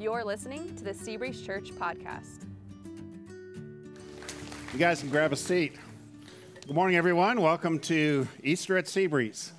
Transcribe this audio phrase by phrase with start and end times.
[0.00, 2.46] You're listening to the Seabreeze Church podcast.
[4.72, 5.76] You guys can grab a seat.
[6.66, 7.42] Good morning, everyone.
[7.42, 9.50] Welcome to Easter at Seabreeze.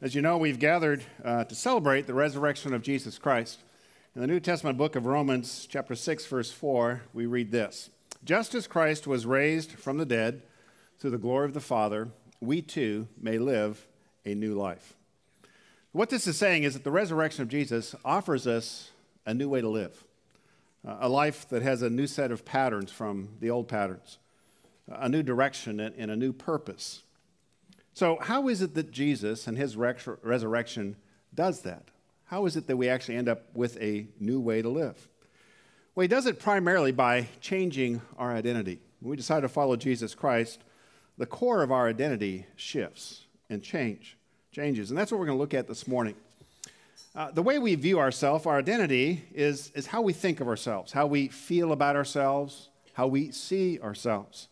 [0.00, 3.58] As you know, we've gathered uh, to celebrate the resurrection of Jesus Christ.
[4.14, 7.90] In the New Testament book of Romans, chapter 6, verse 4, we read this
[8.24, 10.40] Just as Christ was raised from the dead
[10.98, 12.08] through the glory of the Father,
[12.40, 13.86] we too may live
[14.24, 14.94] a new life.
[15.92, 18.92] What this is saying is that the resurrection of Jesus offers us
[19.26, 20.04] a new way to live,
[20.84, 24.18] a life that has a new set of patterns from the old patterns,
[24.88, 27.02] a new direction and a new purpose.
[27.94, 30.96] So, how is it that Jesus and his resurrection
[31.34, 31.90] does that?
[32.24, 35.08] How is it that we actually end up with a new way to live?
[35.94, 38.80] Well, he does it primarily by changing our identity.
[39.00, 40.64] When we decide to follow Jesus Christ,
[41.18, 44.16] the core of our identity shifts and change,
[44.50, 44.90] changes.
[44.90, 46.16] And that's what we're going to look at this morning.
[47.14, 50.90] Uh, the way we view ourselves, our identity, is, is how we think of ourselves,
[50.90, 54.48] how we feel about ourselves, how we see ourselves.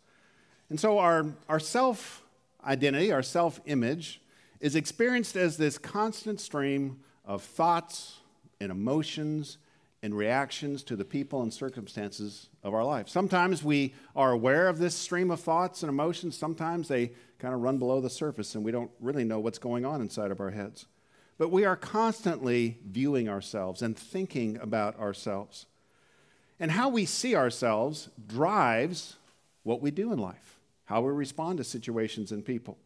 [0.71, 2.23] And so our, our self
[2.65, 4.21] identity, our self image,
[4.61, 8.21] is experienced as this constant stream of thoughts
[8.61, 9.59] and emotions
[10.05, 13.09] and reactions to the people and circumstances of our life.
[13.09, 17.61] Sometimes we are aware of this stream of thoughts and emotions, sometimes they kind of
[17.61, 20.51] run below the surface and we don't really know what's going on inside of our
[20.51, 20.87] heads.
[21.39, 25.67] But we are constantly viewing ourselves and thinking about ourselves.
[26.61, 29.17] And how we see ourselves drives
[29.63, 32.79] what we do in life, how we respond to situations and people.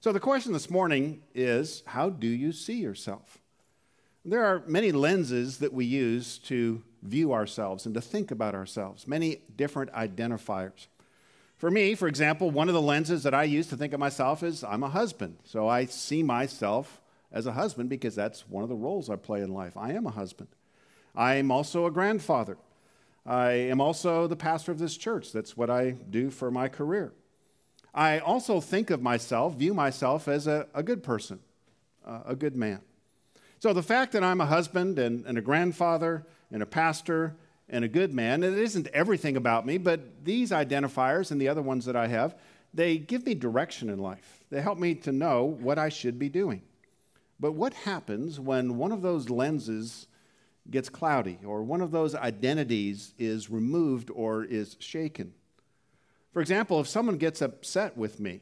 [0.00, 3.38] So the question this morning is how do you see yourself?
[4.24, 9.06] There are many lenses that we use to view ourselves and to think about ourselves,
[9.06, 10.88] many different identifiers.
[11.58, 14.42] For me, for example, one of the lenses that I use to think of myself
[14.42, 15.38] is I'm a husband.
[15.44, 17.00] So I see myself
[17.32, 19.76] as a husband because that's one of the roles I play in life.
[19.76, 20.48] I am a husband.
[21.14, 22.58] I am also a grandfather.
[23.24, 25.32] I am also the pastor of this church.
[25.32, 27.12] That's what I do for my career.
[27.92, 31.40] I also think of myself, view myself as a, a good person,
[32.06, 32.82] uh, a good man.
[33.58, 37.36] So the fact that I'm a husband and, and a grandfather and a pastor
[37.68, 41.62] and a good man, it isn't everything about me, but these identifiers and the other
[41.62, 42.36] ones that I have,
[42.74, 44.44] they give me direction in life.
[44.50, 46.62] They help me to know what I should be doing.
[47.38, 50.06] But what happens when one of those lenses
[50.70, 55.34] gets cloudy or one of those identities is removed or is shaken?
[56.32, 58.40] For example, if someone gets upset with me,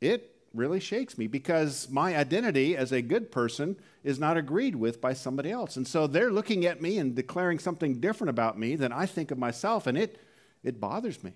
[0.00, 5.00] it really shakes me because my identity as a good person is not agreed with
[5.00, 5.76] by somebody else.
[5.76, 9.30] And so they're looking at me and declaring something different about me than I think
[9.30, 10.20] of myself, and it,
[10.64, 11.34] it bothers me.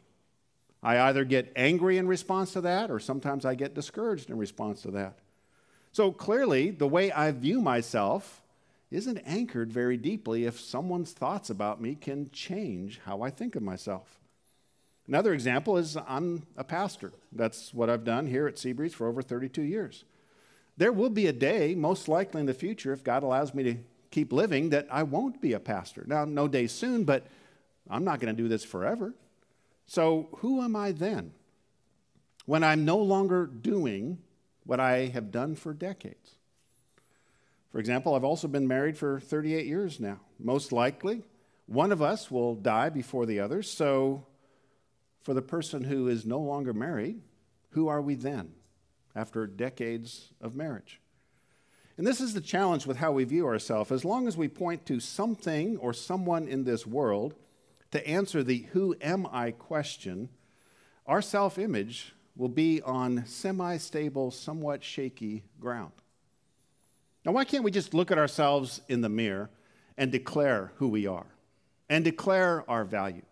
[0.82, 4.82] I either get angry in response to that, or sometimes I get discouraged in response
[4.82, 5.19] to that.
[5.93, 8.43] So clearly, the way I view myself
[8.91, 13.62] isn't anchored very deeply if someone's thoughts about me can change how I think of
[13.62, 14.19] myself.
[15.06, 17.12] Another example is I'm a pastor.
[17.33, 20.05] That's what I've done here at Seabreeze for over 32 years.
[20.77, 23.77] There will be a day, most likely in the future, if God allows me to
[24.11, 26.05] keep living, that I won't be a pastor.
[26.06, 27.27] Now, no day soon, but
[27.89, 29.15] I'm not going to do this forever.
[29.87, 31.33] So, who am I then?
[32.47, 34.19] When I'm no longer doing
[34.65, 36.37] what I have done for decades.
[37.71, 40.21] For example, I've also been married for 38 years now.
[40.38, 41.22] Most likely,
[41.66, 43.62] one of us will die before the other.
[43.62, 44.26] So,
[45.22, 47.20] for the person who is no longer married,
[47.70, 48.53] who are we then
[49.15, 51.00] after decades of marriage?
[51.97, 53.93] And this is the challenge with how we view ourselves.
[53.93, 57.34] As long as we point to something or someone in this world
[57.91, 60.31] to answer the who am I question,
[61.06, 65.93] our self image will be on semi stable, somewhat shaky ground.
[67.23, 69.51] Now, why can't we just look at ourselves in the mirror
[69.99, 71.27] and declare who we are
[71.91, 73.27] and declare our value?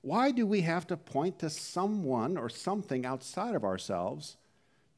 [0.00, 4.36] Why do we have to point to someone or something outside of ourselves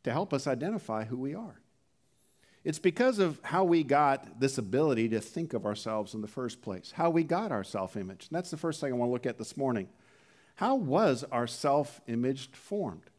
[0.04, 1.60] to help us identify who we are?
[2.64, 6.62] It's because of how we got this ability to think of ourselves in the first
[6.62, 8.28] place, how we got our self image.
[8.30, 9.90] And that's the first thing I want to look at this morning.
[10.54, 13.10] How was our self image formed?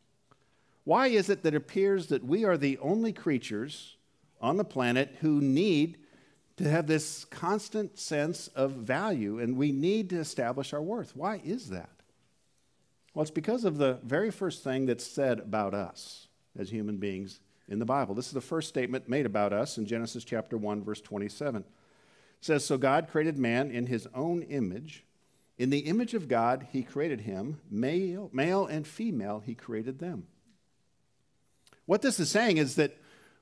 [0.83, 3.95] Why is it that it appears that we are the only creatures
[4.41, 5.97] on the planet who need
[6.57, 11.15] to have this constant sense of value, and we need to establish our worth.
[11.15, 11.89] Why is that?
[13.13, 16.27] Well, it's because of the very first thing that's said about us
[16.57, 18.13] as human beings in the Bible.
[18.13, 21.61] This is the first statement made about us in Genesis chapter 1, verse 27.
[21.61, 21.65] It
[22.41, 25.05] says, So God created man in his own image.
[25.57, 27.61] In the image of God, he created him.
[27.69, 30.27] Male, male and female, he created them.
[31.85, 32.97] What this is saying is that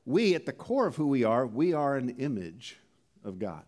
[0.05, 2.77] we, at the core of who we are, we are an image
[3.23, 3.63] of God.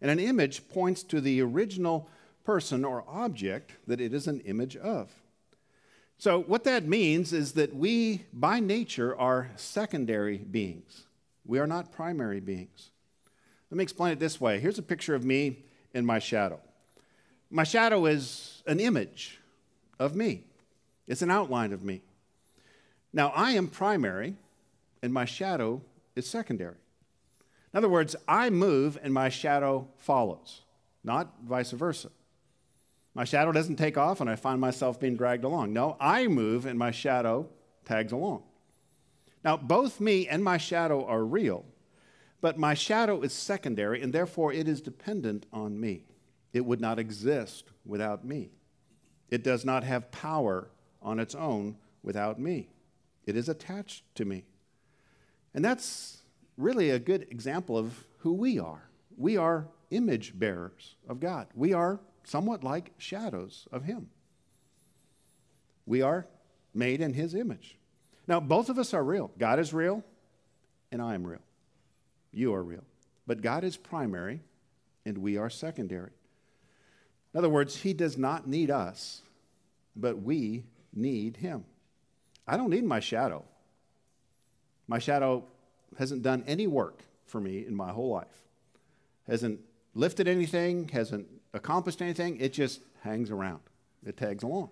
[0.00, 2.08] And an image points to the original
[2.44, 5.10] person or object that it is an image of.
[6.18, 11.04] So, what that means is that we, by nature, are secondary beings.
[11.46, 12.90] We are not primary beings.
[13.70, 14.58] Let me explain it this way.
[14.58, 15.64] Here's a picture of me
[15.94, 16.60] and my shadow.
[17.50, 19.38] My shadow is an image
[19.98, 20.44] of me,
[21.06, 22.02] it's an outline of me.
[23.18, 24.36] Now, I am primary,
[25.02, 25.82] and my shadow
[26.14, 26.76] is secondary.
[27.74, 30.62] In other words, I move and my shadow follows,
[31.02, 32.10] not vice versa.
[33.14, 35.72] My shadow doesn't take off and I find myself being dragged along.
[35.72, 37.48] No, I move and my shadow
[37.84, 38.44] tags along.
[39.44, 41.64] Now, both me and my shadow are real,
[42.40, 46.04] but my shadow is secondary and therefore it is dependent on me.
[46.52, 48.52] It would not exist without me.
[49.28, 50.70] It does not have power
[51.02, 52.68] on its own without me.
[53.28, 54.44] It is attached to me.
[55.52, 56.22] And that's
[56.56, 58.88] really a good example of who we are.
[59.18, 61.48] We are image bearers of God.
[61.54, 64.08] We are somewhat like shadows of Him.
[65.84, 66.26] We are
[66.72, 67.76] made in His image.
[68.26, 69.30] Now, both of us are real.
[69.38, 70.02] God is real,
[70.90, 71.42] and I am real.
[72.32, 72.84] You are real.
[73.26, 74.40] But God is primary,
[75.04, 76.12] and we are secondary.
[77.34, 79.20] In other words, He does not need us,
[79.94, 80.64] but we
[80.94, 81.66] need Him.
[82.48, 83.44] I don't need my shadow.
[84.88, 85.44] My shadow
[85.98, 88.42] hasn't done any work for me in my whole life,
[89.26, 89.60] hasn't
[89.94, 92.40] lifted anything, hasn't accomplished anything.
[92.40, 93.60] It just hangs around,
[94.04, 94.70] it tags along.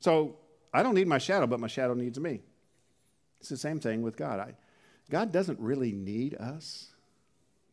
[0.00, 0.36] So
[0.72, 2.42] I don't need my shadow, but my shadow needs me.
[3.40, 4.38] It's the same thing with God.
[4.38, 4.54] I,
[5.10, 6.90] God doesn't really need us,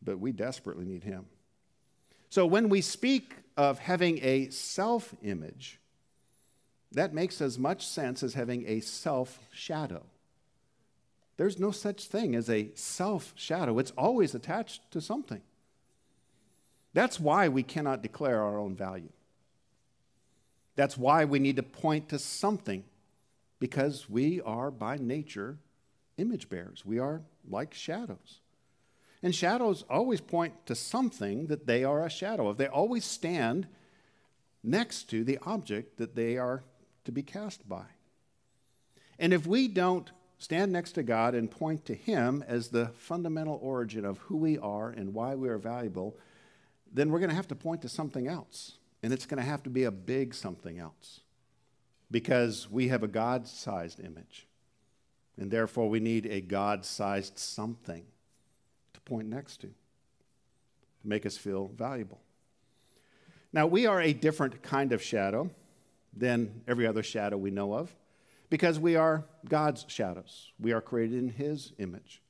[0.02, 1.26] but we desperately need Him.
[2.30, 5.78] So when we speak of having a self image,
[6.94, 10.02] that makes as much sense as having a self shadow.
[11.36, 15.42] There's no such thing as a self shadow, it's always attached to something.
[16.92, 19.10] That's why we cannot declare our own value.
[20.76, 22.84] That's why we need to point to something,
[23.58, 25.58] because we are by nature
[26.16, 26.84] image bearers.
[26.84, 28.40] We are like shadows.
[29.22, 32.58] And shadows always point to something that they are a shadow of.
[32.58, 33.66] They always stand
[34.62, 36.62] next to the object that they are
[37.04, 37.84] to be cast by.
[39.18, 43.58] And if we don't stand next to God and point to Him as the fundamental
[43.62, 46.16] origin of who we are and why we are valuable,
[46.92, 48.72] then we're going to have to point to something else.
[49.02, 51.20] And it's going to have to be a big something else
[52.10, 54.46] because we have a God sized image.
[55.36, 58.04] And therefore, we need a God sized something
[58.92, 59.72] to point next to, to
[61.04, 62.20] make us feel valuable.
[63.52, 65.50] Now, we are a different kind of shadow
[66.16, 67.94] than every other shadow we know of
[68.50, 70.52] because we are God's shadows.
[70.60, 72.22] We are created in His image.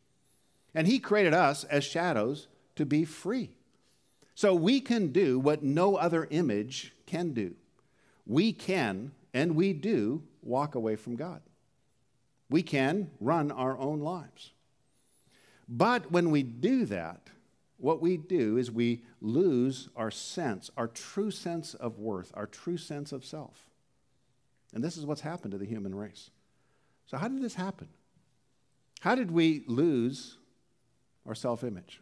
[0.74, 3.50] And He created us as shadows to be free.
[4.34, 7.54] So we can do what no other image can do.
[8.26, 11.40] We can, and we do, walk away from God.
[12.50, 14.52] We can run our own lives.
[15.68, 17.28] But when we do that,
[17.78, 22.76] what we do is we lose our sense, our true sense of worth, our true
[22.76, 23.68] sense of self.
[24.74, 26.30] And this is what's happened to the human race.
[27.06, 27.88] So, how did this happen?
[29.00, 30.38] How did we lose
[31.26, 32.00] our self image?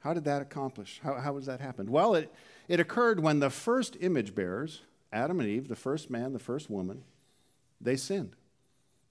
[0.00, 1.00] How did that accomplish?
[1.02, 1.90] How, how was that happen?
[1.90, 2.32] Well, it,
[2.68, 6.70] it occurred when the first image bearers, Adam and Eve, the first man, the first
[6.70, 7.02] woman,
[7.80, 8.36] they sinned.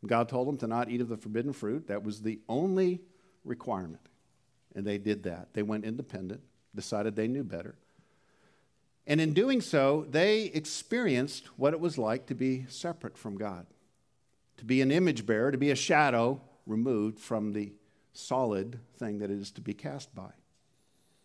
[0.05, 1.88] God told them to not eat of the forbidden fruit.
[1.88, 3.01] That was the only
[3.43, 4.07] requirement.
[4.75, 5.50] And they did that.
[5.53, 6.41] They went independent,
[6.75, 7.75] decided they knew better.
[9.08, 13.66] And in doing so, they experienced what it was like to be separate from God,
[14.58, 17.72] to be an image bearer, to be a shadow removed from the
[18.12, 20.32] solid thing that it is to be cast by.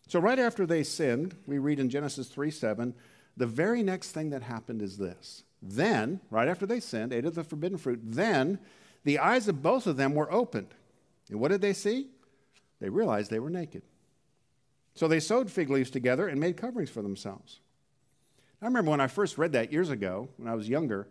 [0.06, 2.94] So, right after they sinned, we read in Genesis 3 7,
[3.36, 5.42] the very next thing that happened is this.
[5.60, 8.60] Then, right after they sinned, ate of the forbidden fruit, then
[9.04, 10.74] the eyes of both of them were opened.
[11.30, 12.08] And what did they see?
[12.80, 13.82] They realized they were naked.
[14.94, 17.60] So they sewed fig leaves together and made coverings for themselves.
[18.62, 21.08] I remember when I first read that years ago, when I was younger,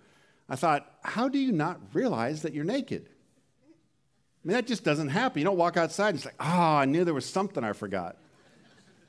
[0.48, 3.08] I thought, how do you not realize that you're naked?
[3.08, 5.40] I mean, that just doesn't happen.
[5.40, 8.18] You don't walk outside and it's like, oh, I knew there was something I forgot.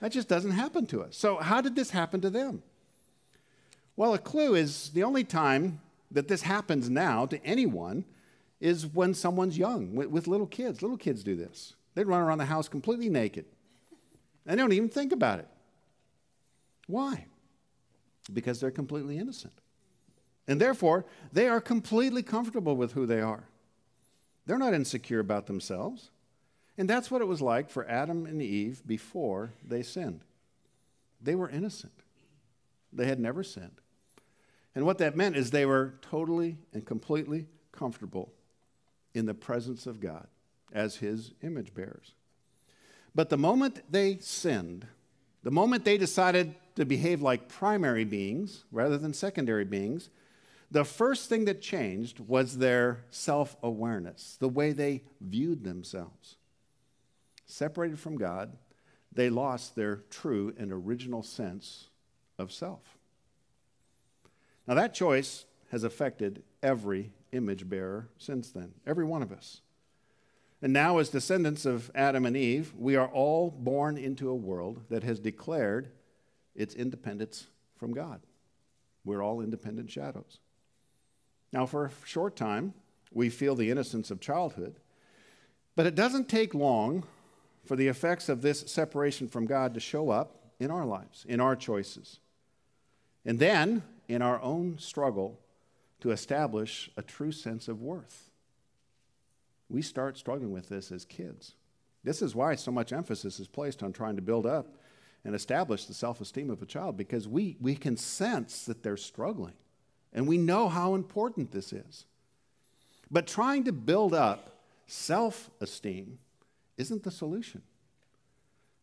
[0.00, 1.16] That just doesn't happen to us.
[1.16, 2.64] So, how did this happen to them?
[3.96, 5.80] Well, a clue is the only time
[6.10, 8.04] that this happens now to anyone
[8.60, 10.82] is when someone's young, with, with little kids.
[10.82, 11.74] Little kids do this.
[11.94, 13.44] They run around the house completely naked.
[14.44, 15.48] And they don't even think about it.
[16.88, 17.26] Why?
[18.32, 19.54] Because they're completely innocent.
[20.46, 23.44] And therefore, they are completely comfortable with who they are.
[24.46, 26.10] They're not insecure about themselves.
[26.76, 30.24] And that's what it was like for Adam and Eve before they sinned.
[31.22, 31.92] they were innocent.
[32.92, 33.80] They had never sinned.
[34.74, 38.32] And what that meant is they were totally and completely comfortable
[39.14, 40.26] in the presence of God
[40.72, 42.14] as his image bearers.
[43.14, 44.86] But the moment they sinned,
[45.42, 50.08] the moment they decided to behave like primary beings rather than secondary beings,
[50.70, 56.36] the first thing that changed was their self awareness, the way they viewed themselves.
[57.44, 58.56] Separated from God,
[59.12, 61.90] they lost their true and original sense
[62.38, 62.96] of self.
[64.66, 69.60] Now, that choice has affected every image bearer since then, every one of us.
[70.62, 74.80] And now, as descendants of Adam and Eve, we are all born into a world
[74.88, 75.90] that has declared
[76.54, 78.20] its independence from God.
[79.04, 80.38] We're all independent shadows.
[81.52, 82.74] Now, for a short time,
[83.12, 84.76] we feel the innocence of childhood,
[85.76, 87.04] but it doesn't take long
[87.64, 91.40] for the effects of this separation from God to show up in our lives, in
[91.40, 92.20] our choices.
[93.24, 95.38] And then, in our own struggle
[96.00, 98.30] to establish a true sense of worth.
[99.68, 101.54] We start struggling with this as kids.
[102.04, 104.74] This is why so much emphasis is placed on trying to build up
[105.24, 108.96] and establish the self esteem of a child because we, we can sense that they're
[108.96, 109.54] struggling
[110.12, 112.04] and we know how important this is.
[113.10, 116.18] But trying to build up self esteem
[116.76, 117.62] isn't the solution,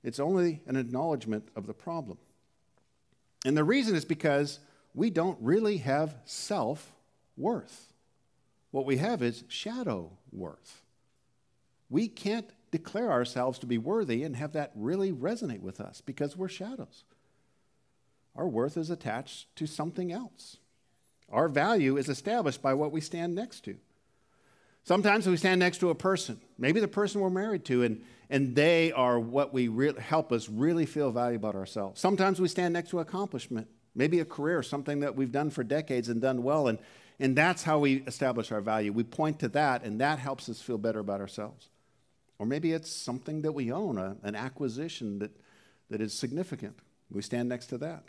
[0.04, 2.18] it's only an acknowledgement of the problem.
[3.46, 4.60] And the reason is because
[4.94, 6.92] we don't really have self
[7.38, 7.94] worth.
[8.72, 10.84] What we have is shadow worth.
[11.90, 16.38] We can't declare ourselves to be worthy and have that really resonate with us because
[16.38, 17.04] we're shadows.
[18.36, 20.58] Our worth is attached to something else.
[21.32, 23.78] Our value is established by what we stand next to.
[24.84, 28.56] Sometimes we stand next to a person, maybe the person we're married to, and, and
[28.56, 32.00] they are what we re- help us really feel value about ourselves.
[32.00, 36.10] Sometimes we stand next to accomplishment, maybe a career, something that we've done for decades
[36.10, 36.80] and done well, and,
[37.20, 38.92] and that's how we establish our value.
[38.92, 41.70] We point to that, and that helps us feel better about ourselves.
[42.40, 45.32] Or maybe it's something that we own, a, an acquisition that,
[45.90, 46.80] that is significant.
[47.12, 48.04] We stand next to that.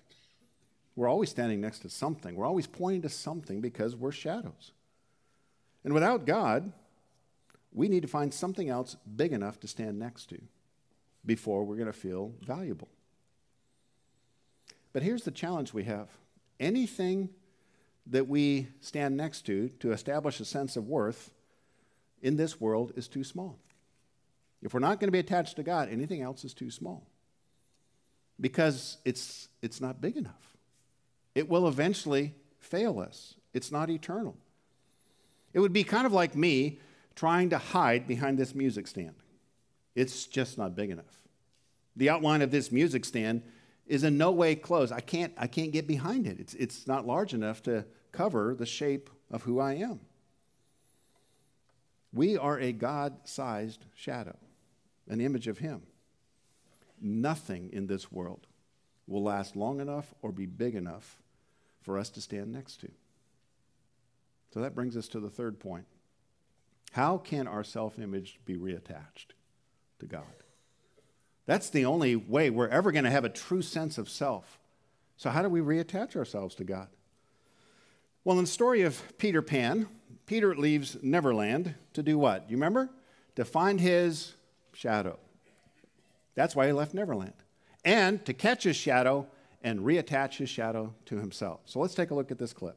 [0.94, 2.36] We're always standing next to something.
[2.36, 4.72] We're always pointing to something because we're shadows.
[5.84, 6.72] And without God,
[7.72, 10.40] we need to find something else big enough to stand next to
[11.24, 12.88] before we're going to feel valuable.
[14.92, 16.08] But here's the challenge we have
[16.58, 17.30] anything
[18.06, 21.30] that we stand next to to establish a sense of worth
[22.22, 23.58] in this world is too small.
[24.62, 27.06] If we're not going to be attached to God, anything else is too small
[28.40, 30.56] because it's, it's not big enough.
[31.34, 34.36] It will eventually fail us, it's not eternal.
[35.52, 36.78] It would be kind of like me
[37.16, 39.14] trying to hide behind this music stand.
[39.94, 41.26] It's just not big enough.
[41.96, 43.42] The outline of this music stand
[43.86, 44.92] is in no way close.
[44.92, 46.38] I can't, I can't get behind it.
[46.38, 50.00] It's, it's not large enough to cover the shape of who I am.
[52.12, 54.36] We are a God sized shadow,
[55.10, 55.82] an image of Him.
[57.00, 58.46] Nothing in this world
[59.06, 61.20] will last long enough or be big enough
[61.82, 62.88] for us to stand next to.
[64.54, 65.86] So that brings us to the third point.
[66.92, 69.34] How can our self image be reattached
[69.98, 70.24] to God?
[71.46, 74.58] That's the only way we're ever going to have a true sense of self.
[75.16, 76.88] So, how do we reattach ourselves to God?
[78.24, 79.88] Well, in the story of Peter Pan,
[80.26, 82.48] Peter leaves Neverland to do what?
[82.48, 82.90] You remember?
[83.36, 84.34] To find his
[84.72, 85.18] shadow.
[86.34, 87.34] That's why he left Neverland.
[87.84, 89.26] And to catch his shadow
[89.62, 91.60] and reattach his shadow to himself.
[91.66, 92.76] So let's take a look at this clip.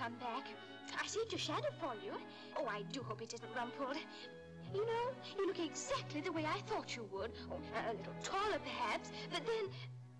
[0.00, 0.46] Come back.
[0.98, 2.12] I saved your shadow for you.
[2.56, 3.96] Oh, I do hope it isn't rumpled.
[4.72, 7.32] You know, you look exactly the way I thought you would.
[7.50, 9.70] Oh, a little taller, perhaps, but then...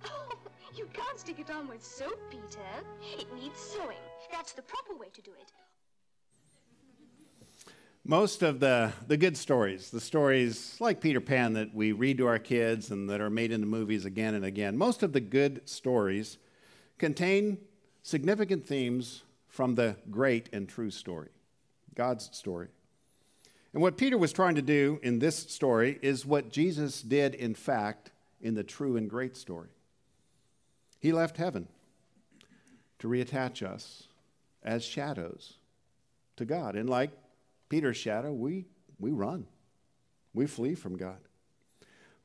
[0.05, 0.37] Oh,
[0.77, 2.69] you can't stick it on with soap, Peter.
[3.19, 3.97] It needs sewing.
[4.31, 5.53] That's the proper way to do it.
[8.05, 12.27] Most of the, the good stories, the stories like Peter Pan that we read to
[12.27, 15.67] our kids and that are made into movies again and again, most of the good
[15.69, 16.39] stories
[16.99, 17.59] contain
[18.03, 21.29] significant themes from the great and true story,
[21.95, 22.69] God's story.
[23.73, 27.55] And what Peter was trying to do in this story is what Jesus did, in
[27.55, 29.69] fact, in the true and great story.
[31.01, 31.69] He left heaven
[33.01, 34.05] to reattach us
[34.63, 35.55] as shadows
[36.37, 36.77] to God.
[36.77, 37.11] And like
[37.69, 38.67] Peter's shadow, we,
[38.99, 39.47] we run,
[40.33, 41.19] we flee from God.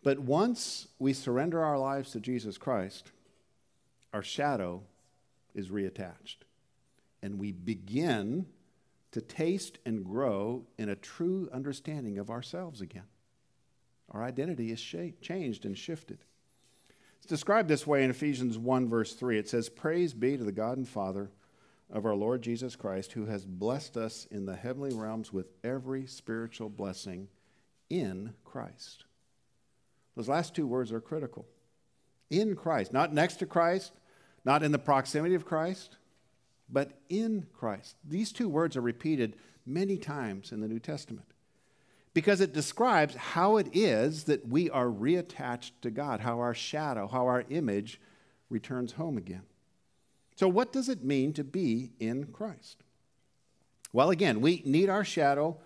[0.03, 3.11] But once we surrender our lives to Jesus Christ,
[4.13, 4.83] our shadow
[5.55, 6.37] is reattached.
[7.25, 8.45] And we begin
[9.11, 13.07] to taste and grow in a true understanding of ourselves again.
[14.11, 16.19] Our identity is changed and shifted.
[17.17, 19.39] It's described this way in Ephesians 1, verse 3.
[19.39, 21.31] It says, Praise be to the God and Father
[21.91, 26.05] of our Lord Jesus Christ, who has blessed us in the heavenly realms with every
[26.05, 27.27] spiritual blessing
[27.89, 29.05] in Christ.
[30.15, 31.47] Those last two words are critical.
[32.29, 33.93] In Christ, not next to Christ,
[34.43, 35.97] not in the proximity of Christ,
[36.69, 37.95] but in Christ.
[38.07, 41.27] These two words are repeated many times in the New Testament
[42.13, 47.07] because it describes how it is that we are reattached to God, how our shadow,
[47.07, 47.99] how our image
[48.49, 49.43] returns home again.
[50.35, 52.83] So, what does it mean to be in Christ?
[53.93, 55.57] Well, again, we need our shadow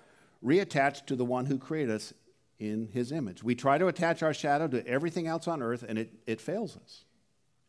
[0.43, 2.13] reattached to the one who created us
[2.59, 3.43] in his image.
[3.43, 6.77] We try to attach our shadow to everything else on earth, and it, it fails
[6.77, 7.05] us,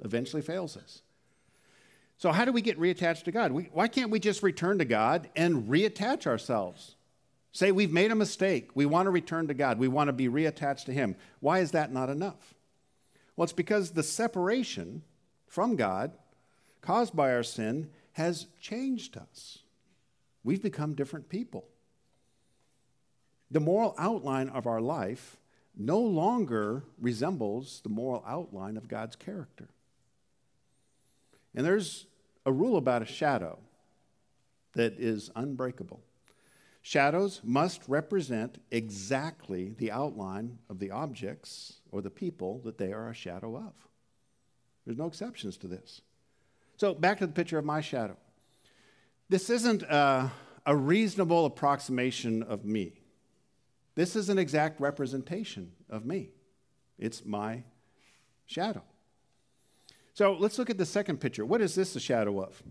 [0.00, 1.02] eventually fails us.
[2.20, 3.50] So, how do we get reattached to God?
[3.50, 6.96] We, why can't we just return to God and reattach ourselves?
[7.52, 8.68] Say we've made a mistake.
[8.74, 9.78] We want to return to God.
[9.78, 11.16] We want to be reattached to Him.
[11.40, 12.52] Why is that not enough?
[13.34, 15.00] Well, it's because the separation
[15.46, 16.12] from God
[16.82, 19.60] caused by our sin has changed us.
[20.44, 21.68] We've become different people.
[23.50, 25.38] The moral outline of our life
[25.74, 29.70] no longer resembles the moral outline of God's character.
[31.54, 32.06] And there's
[32.46, 33.58] a rule about a shadow
[34.74, 36.00] that is unbreakable.
[36.82, 43.10] Shadows must represent exactly the outline of the objects or the people that they are
[43.10, 43.72] a shadow of.
[44.86, 46.00] There's no exceptions to this.
[46.78, 48.16] So, back to the picture of my shadow.
[49.28, 50.32] This isn't a,
[50.64, 53.02] a reasonable approximation of me.
[53.94, 56.30] This is an exact representation of me.
[56.98, 57.64] It's my
[58.46, 58.82] shadow.
[60.14, 61.44] So let's look at the second picture.
[61.44, 62.62] What is this a shadow of?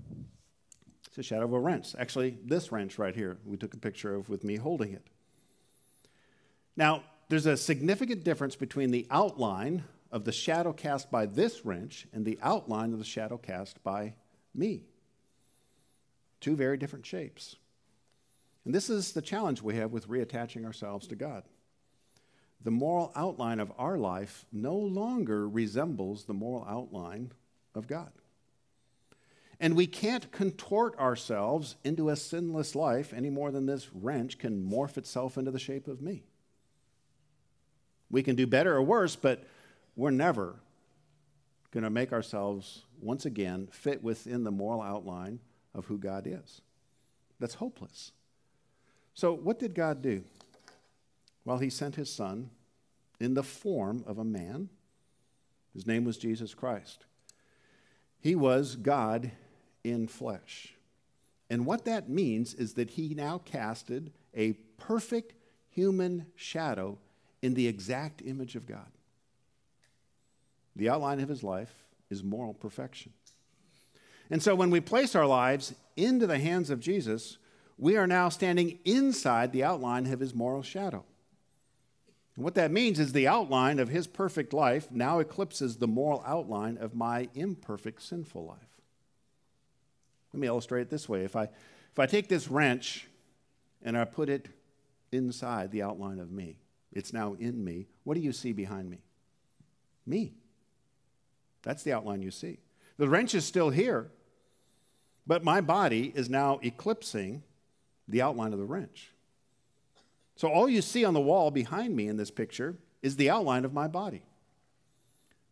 [1.08, 1.96] It's a shadow of a wrench.
[1.98, 5.08] Actually, this wrench right here, we took a picture of with me holding it.
[6.76, 12.08] Now, there's a significant difference between the outline of the shadow cast by this wrench
[12.14, 14.14] and the outline of the shadow cast by
[14.54, 14.84] me.
[16.42, 17.56] Two very different shapes.
[18.66, 21.44] And this is the challenge we have with reattaching ourselves to God
[22.64, 27.32] the moral outline of our life no longer resembles the moral outline
[27.74, 28.12] of God.
[29.60, 34.70] And we can't contort ourselves into a sinless life any more than this wrench can
[34.70, 36.24] morph itself into the shape of me.
[38.10, 39.46] We can do better or worse, but
[39.96, 40.56] we're never
[41.72, 45.40] going to make ourselves once again fit within the moral outline
[45.76, 46.62] of who God is.
[47.40, 48.12] That's hopeless.
[49.14, 50.24] So, what did God do?
[51.50, 52.52] Well, he sent his son
[53.20, 54.70] in the form of a man.
[55.74, 57.08] His name was Jesus Christ.
[58.20, 59.32] He was God
[59.84, 60.76] in flesh.
[61.50, 65.34] And what that means is that he now casted a perfect
[65.72, 67.00] human shadow
[67.42, 68.92] in the exact image of God.
[70.76, 71.74] The outline of his life
[72.12, 73.12] is moral perfection.
[74.30, 77.40] And so when we place our lives into the hands of Jesus,
[77.80, 81.06] we are now standing inside the outline of his moral shadow.
[82.40, 86.24] And what that means is the outline of his perfect life now eclipses the moral
[86.26, 88.80] outline of my imperfect, sinful life.
[90.32, 91.26] Let me illustrate it this way.
[91.26, 93.10] If I, if I take this wrench
[93.82, 94.48] and I put it
[95.12, 96.56] inside the outline of me,
[96.94, 99.02] it's now in me, what do you see behind me?
[100.06, 100.32] Me.
[101.62, 102.60] That's the outline you see.
[102.96, 104.12] The wrench is still here,
[105.28, 107.44] but my body is now eclipsing
[108.08, 109.12] the outline of the wrench.
[110.40, 113.66] So all you see on the wall behind me in this picture is the outline
[113.66, 114.24] of my body.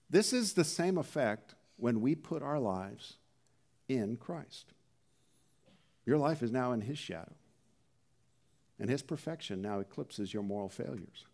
[0.09, 3.17] This is the same effect when we put our lives
[3.89, 4.67] in Christ.
[6.05, 7.33] Your life is now in His shadow,
[8.79, 11.25] and His perfection now eclipses your moral failures.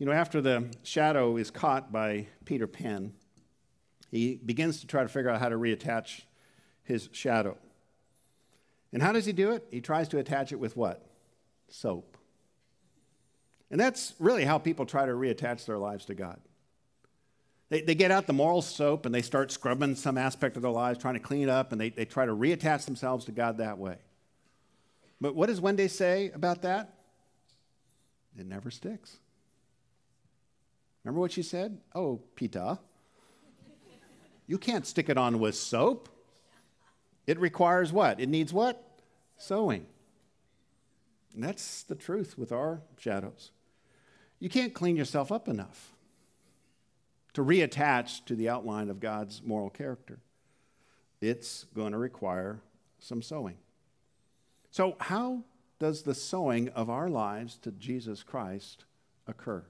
[0.00, 3.12] You know, after the shadow is caught by Peter Pan,
[4.10, 6.22] he begins to try to figure out how to reattach
[6.82, 7.56] his shadow.
[8.92, 9.68] And how does he do it?
[9.70, 11.06] He tries to attach it with what?
[11.70, 12.16] Soap.
[13.70, 16.40] And that's really how people try to reattach their lives to God.
[17.68, 20.72] They, they get out the moral soap and they start scrubbing some aspect of their
[20.72, 23.58] lives, trying to clean it up, and they, they try to reattach themselves to God
[23.58, 23.96] that way.
[25.20, 26.94] But what does Wendy say about that?
[28.36, 29.18] It never sticks.
[31.04, 31.78] Remember what she said?
[31.94, 32.78] Oh, Peter,
[34.46, 36.08] you can't stick it on with soap.
[37.26, 38.18] It requires what?
[38.18, 38.82] It needs what?
[39.36, 39.86] Sewing.
[41.34, 43.52] And that's the truth with our shadows.
[44.38, 45.92] You can't clean yourself up enough
[47.34, 50.18] to reattach to the outline of God's moral character.
[51.20, 52.60] It's going to require
[52.98, 53.56] some sewing.
[54.70, 55.44] So, how
[55.78, 58.84] does the sewing of our lives to Jesus Christ
[59.26, 59.64] occur?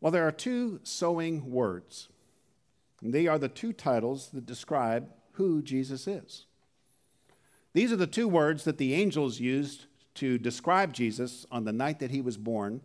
[0.00, 2.08] Well, there are two sewing words.
[3.02, 6.46] They are the two titles that describe who Jesus is.
[7.72, 9.86] These are the two words that the angels used
[10.18, 12.80] to describe Jesus on the night that he was born.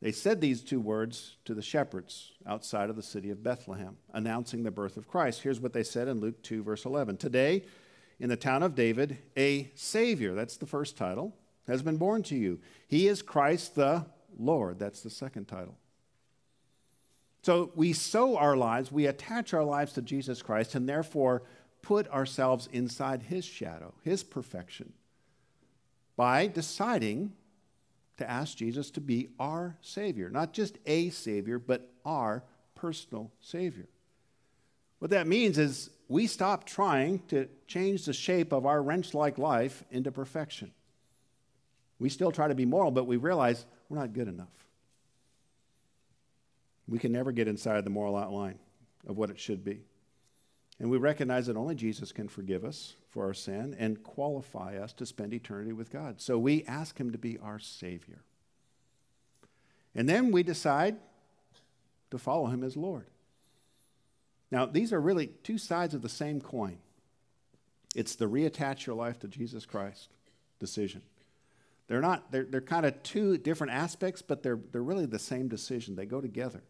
[0.00, 4.62] They said these two words to the shepherds outside of the city of Bethlehem, announcing
[4.62, 5.42] the birth of Christ.
[5.42, 7.16] Here's what they said in Luke 2, verse 11.
[7.16, 7.64] Today,
[8.20, 12.36] in the town of David, a Savior, that's the first title, has been born to
[12.36, 12.60] you.
[12.86, 14.06] He is Christ the
[14.38, 15.76] Lord, that's the second title.
[17.42, 21.42] So we sew our lives, we attach our lives to Jesus Christ, and therefore
[21.82, 24.92] put ourselves inside his shadow, his perfection,
[26.18, 27.32] by deciding
[28.16, 30.28] to ask Jesus to be our Savior.
[30.28, 32.42] Not just a Savior, but our
[32.74, 33.86] personal Savior.
[34.98, 39.38] What that means is we stop trying to change the shape of our wrench like
[39.38, 40.72] life into perfection.
[42.00, 44.48] We still try to be moral, but we realize we're not good enough.
[46.88, 48.58] We can never get inside the moral outline
[49.06, 49.82] of what it should be.
[50.80, 54.92] And we recognize that only Jesus can forgive us for our sin and qualify us
[54.94, 56.20] to spend eternity with God.
[56.20, 58.20] So we ask Him to be our Savior.
[59.94, 60.96] And then we decide
[62.10, 63.06] to follow Him as Lord.
[64.50, 66.78] Now, these are really two sides of the same coin.
[67.94, 70.08] It's the reattach your life to Jesus Christ
[70.60, 71.02] decision.
[71.88, 75.48] They're not, they're, they're kind of two different aspects, but they're, they're really the same
[75.48, 75.96] decision.
[75.96, 76.62] They go together.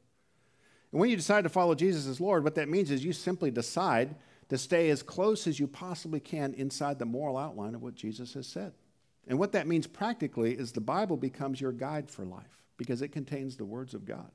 [0.93, 3.51] And when you decide to follow Jesus as Lord, what that means is you simply
[3.51, 4.15] decide
[4.49, 8.35] to stay as close as you possibly can inside the moral outline of what Jesus
[8.35, 8.73] has said.
[9.27, 13.09] And what that means practically is the Bible becomes your guide for life because it
[13.09, 14.31] contains the words of God.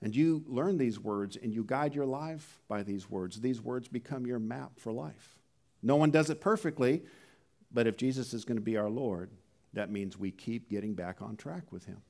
[0.00, 3.40] And you learn these words and you guide your life by these words.
[3.40, 5.38] These words become your map for life.
[5.82, 7.02] No one does it perfectly,
[7.72, 9.30] but if Jesus is going to be our Lord,
[9.72, 12.00] that means we keep getting back on track with Him.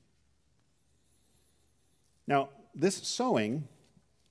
[2.27, 3.67] Now, this sewing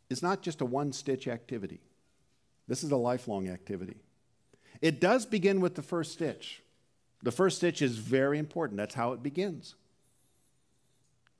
[0.08, 1.80] is not just a one stitch activity,
[2.66, 3.96] this is a lifelong activity.
[4.80, 6.62] It does begin with the first stitch.
[7.22, 8.76] The first stitch is very important.
[8.76, 9.74] That's how it begins.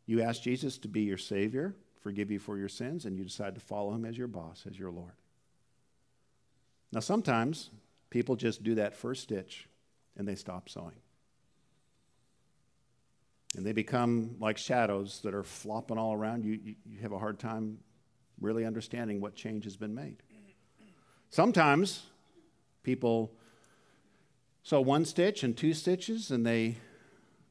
[0.07, 3.55] You ask Jesus to be your Savior, forgive you for your sins, and you decide
[3.55, 5.13] to follow Him as your boss, as your Lord.
[6.91, 7.71] Now, sometimes
[8.11, 9.69] people just do that first stitch
[10.17, 10.97] and they stop sewing.
[13.57, 16.45] And they become like shadows that are flopping all around.
[16.45, 17.79] You, you, you have a hard time
[18.41, 20.23] really understanding what change has been made.
[21.31, 22.05] Sometimes
[22.83, 23.33] people
[24.63, 26.77] sew one stitch and two stitches and they,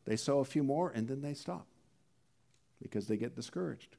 [0.06, 1.68] they sew a few more and then they stop
[2.82, 3.96] because they get discouraged.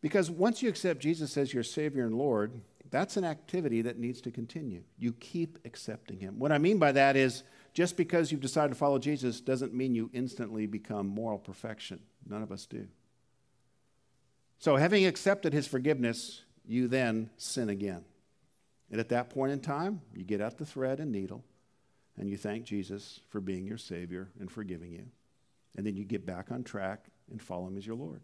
[0.00, 2.52] Because once you accept Jesus as your Savior and Lord,
[2.90, 4.82] that's an activity that needs to continue.
[4.98, 6.38] You keep accepting Him.
[6.38, 9.94] What I mean by that is just because you've decided to follow Jesus doesn't mean
[9.94, 12.00] you instantly become moral perfection.
[12.28, 12.86] None of us do.
[14.58, 18.04] So, having accepted His forgiveness, you then sin again.
[18.90, 21.44] And at that point in time, you get out the thread and needle
[22.18, 25.06] and you thank Jesus for being your Savior and forgiving you.
[25.76, 28.20] And then you get back on track and follow Him as your Lord.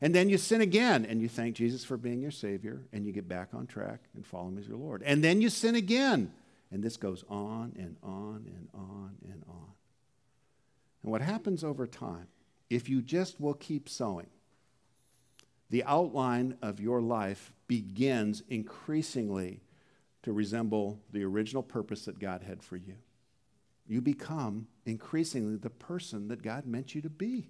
[0.00, 3.12] And then you sin again and you thank Jesus for being your Savior and you
[3.12, 5.02] get back on track and follow Him as your Lord.
[5.04, 6.32] And then you sin again.
[6.70, 9.72] And this goes on and on and on and on.
[11.02, 12.28] And what happens over time,
[12.68, 14.26] if you just will keep sewing,
[15.70, 19.62] the outline of your life begins increasingly
[20.22, 22.96] to resemble the original purpose that God had for you.
[23.86, 27.48] You become increasingly the person that God meant you to be.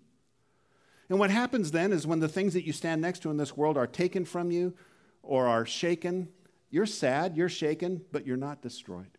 [1.09, 3.57] And what happens then is when the things that you stand next to in this
[3.57, 4.75] world are taken from you
[5.23, 6.29] or are shaken,
[6.71, 9.19] you're sad, you're shaken, but you're not destroyed.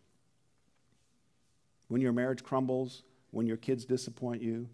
[1.88, 4.68] When your marriage crumbles, when your kids disappoint you,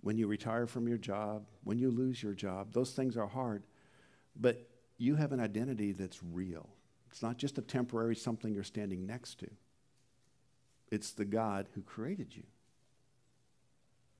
[0.00, 3.62] when you retire from your job, when you lose your job, those things are hard.
[4.36, 6.68] But you have an identity that's real.
[7.10, 9.48] It's not just a temporary something you're standing next to,
[10.90, 12.44] it's the God who created you.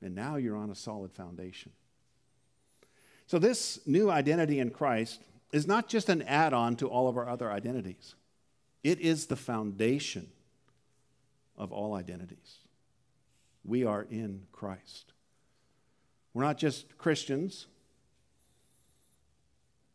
[0.00, 1.72] And now you're on a solid foundation.
[3.26, 5.20] So, this new identity in Christ
[5.52, 8.14] is not just an add on to all of our other identities,
[8.84, 10.28] it is the foundation
[11.56, 12.58] of all identities.
[13.64, 15.12] We are in Christ.
[16.32, 17.66] We're not just Christians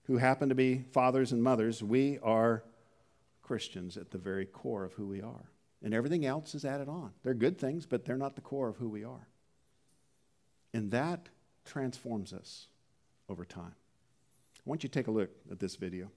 [0.06, 2.64] who happen to be fathers and mothers, we are
[3.42, 5.50] Christians at the very core of who we are.
[5.82, 7.12] And everything else is added on.
[7.24, 9.28] They're good things, but they're not the core of who we are.
[10.74, 11.30] And that
[11.66, 12.68] transforms us
[13.30, 13.76] over time.
[14.66, 16.10] I want you take a look at this video.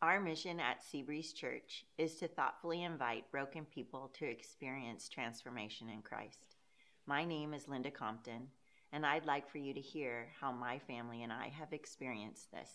[0.00, 6.00] Our mission at Seabreeze Church is to thoughtfully invite broken people to experience transformation in
[6.00, 6.56] Christ.
[7.04, 8.48] My name is Linda Compton,
[8.90, 12.70] and I'd like for you to hear how my family and I have experienced this.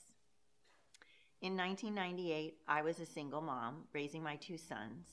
[1.42, 5.08] In 1998, I was a single mom raising my two sons,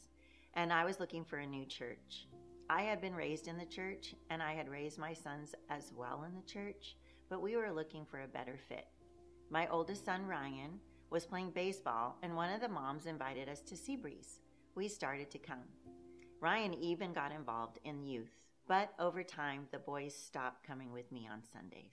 [0.53, 2.27] and I was looking for a new church.
[2.69, 6.25] I had been raised in the church, and I had raised my sons as well
[6.25, 6.97] in the church,
[7.29, 8.87] but we were looking for a better fit.
[9.51, 13.75] My oldest son, Ryan, was playing baseball, and one of the moms invited us to
[13.75, 14.39] Seabreeze.
[14.75, 15.69] We started to come.
[16.41, 21.29] Ryan even got involved in youth but over time, the boys stopped coming with me
[21.31, 21.93] on Sundays.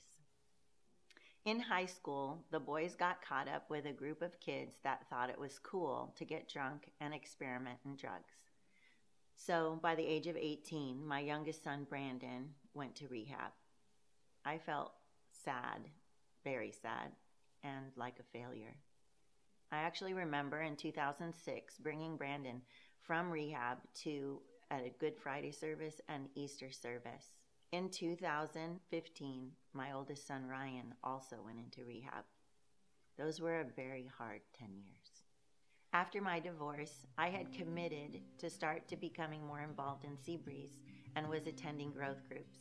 [1.45, 5.29] In high school, the boys got caught up with a group of kids that thought
[5.29, 8.33] it was cool to get drunk and experiment in drugs.
[9.41, 13.51] So, by the age of 18, my youngest son, Brandon, went to rehab.
[14.43, 14.91] I felt
[15.31, 15.87] sad,
[16.43, 17.13] very sad,
[17.63, 18.75] and like a failure.
[19.71, 22.61] I actually remember in 2006 bringing Brandon
[23.01, 27.31] from rehab to a Good Friday service and Easter service.
[27.71, 32.25] In 2015, my oldest son Ryan also went into rehab.
[33.17, 35.28] Those were a very hard 10 years.
[35.91, 40.77] After my divorce, I had committed to start to becoming more involved in Seabreeze
[41.15, 42.59] and was attending growth groups.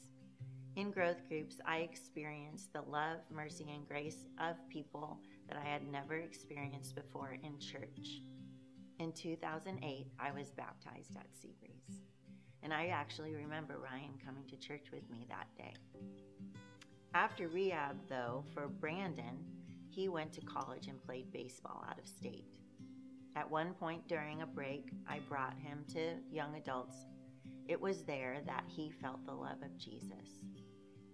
[0.76, 5.92] In growth groups, I experienced the love, mercy, and grace of people that I had
[5.92, 8.22] never experienced before in church.
[8.98, 12.00] In 2008, I was baptized at Seabreeze.
[12.62, 15.74] And I actually remember Ryan coming to church with me that day.
[17.12, 19.44] After rehab, though, for Brandon,
[19.90, 22.46] he went to college and played baseball out of state.
[23.38, 26.96] At one point during a break, I brought him to young adults.
[27.68, 30.42] It was there that he felt the love of Jesus,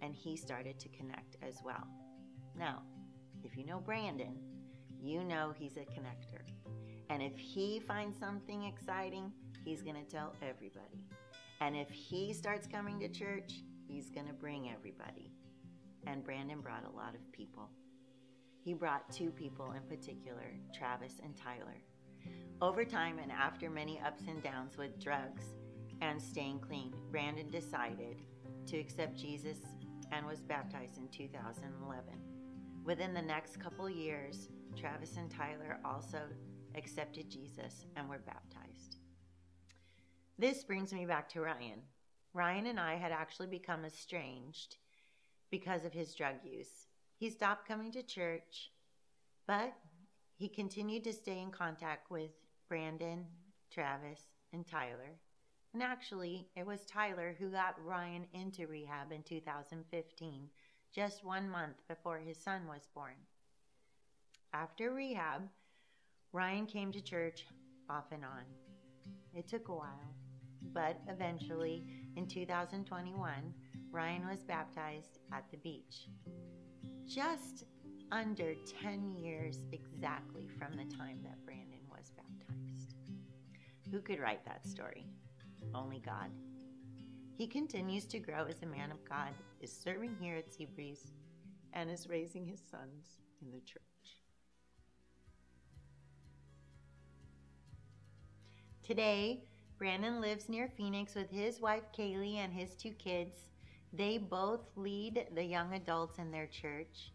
[0.01, 1.87] and he started to connect as well.
[2.57, 2.81] Now,
[3.43, 4.39] if you know Brandon,
[4.99, 6.41] you know he's a connector.
[7.11, 9.31] And if he finds something exciting,
[9.63, 11.05] he's going to tell everybody.
[11.61, 15.31] And if he starts coming to church, he's going to bring everybody.
[16.07, 17.69] And Brandon brought a lot of people.
[18.63, 21.83] He brought two people in particular, Travis and Tyler.
[22.61, 25.43] Over time and after many ups and downs with drugs
[26.01, 28.21] and staying clean, Brandon decided
[28.67, 29.59] to accept Jesus
[30.11, 32.03] and was baptized in 2011.
[32.83, 36.21] Within the next couple years, Travis and Tyler also
[36.75, 38.97] accepted Jesus and were baptized.
[40.37, 41.81] This brings me back to Ryan.
[42.33, 44.77] Ryan and I had actually become estranged
[45.49, 46.87] because of his drug use.
[47.17, 48.71] He stopped coming to church,
[49.47, 49.73] but
[50.35, 52.31] he continued to stay in contact with
[52.67, 53.25] Brandon,
[53.71, 54.21] Travis,
[54.51, 55.19] and Tyler.
[55.73, 60.49] And actually, it was Tyler who got Ryan into rehab in 2015,
[60.93, 63.15] just one month before his son was born.
[64.53, 65.41] After rehab,
[66.31, 67.45] Ryan came to church
[67.89, 68.43] off and on.
[69.33, 70.15] It took a while,
[70.73, 73.53] but eventually, in 2021,
[73.91, 76.07] Ryan was baptized at the beach.
[77.05, 77.65] Just
[78.15, 82.95] under 10 years exactly from the time that Brandon was baptized.
[83.91, 85.05] Who could write that story?
[85.73, 86.31] Only God.
[87.37, 91.11] He continues to grow as a man of God, is serving here at Seabreeze,
[91.73, 93.81] and is raising his sons in the church.
[98.81, 99.43] Today,
[99.77, 103.35] Brandon lives near Phoenix with his wife Kaylee and his two kids.
[103.91, 107.11] They both lead the young adults in their church.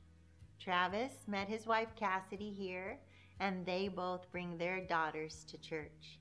[0.61, 2.99] Travis met his wife Cassidy here,
[3.41, 6.19] and they both bring their daughters to church.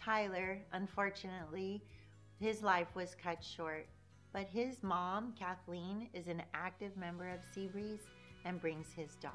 [0.00, 1.82] Tyler, unfortunately,
[2.38, 3.88] his life was cut short,
[4.32, 8.06] but his mom, Kathleen, is an active member of Seabreeze
[8.44, 9.34] and brings his daughter.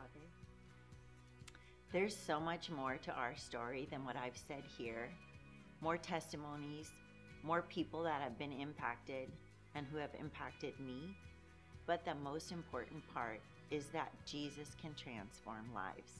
[1.91, 5.09] There's so much more to our story than what I've said here
[5.81, 6.91] more testimonies,
[7.41, 9.29] more people that have been impacted
[9.75, 11.15] and who have impacted me.
[11.85, 13.39] But the most important part
[13.71, 16.11] is that Jesus can transform lives,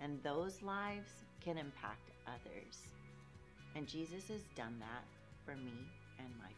[0.00, 2.78] and those lives can impact others.
[3.76, 5.04] And Jesus has done that
[5.44, 5.72] for me
[6.18, 6.50] and my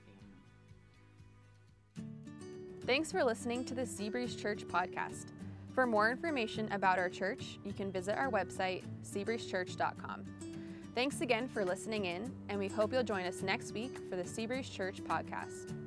[1.96, 2.06] family.
[2.86, 5.26] Thanks for listening to the Seabreeze Church podcast.
[5.74, 10.24] For more information about our church, you can visit our website, seabreezechurch.com.
[10.94, 14.22] Thanks again for listening in, and we hope you'll join us next week for the
[14.22, 15.85] Seabreeze Church podcast.